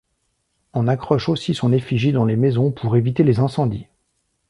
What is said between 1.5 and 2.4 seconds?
son effigie dans les